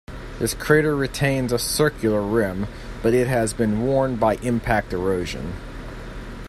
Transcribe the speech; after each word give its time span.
This 0.39 0.55
crater 0.55 0.95
retains 0.95 1.53
a 1.53 1.59
circular 1.59 2.23
rim, 2.23 2.65
but 3.03 3.13
it 3.13 3.27
has 3.27 3.53
been 3.53 3.83
worn 3.85 4.15
by 4.15 4.37
impact 4.37 4.93
erosion. 4.93 5.53